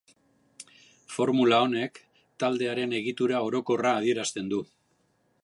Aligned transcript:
Formula 1.15 1.59
honek 1.65 1.99
taldearen 2.45 2.97
egitura 3.01 3.45
orokorra 3.51 3.95
adierazten 4.01 4.51
du. 4.57 4.65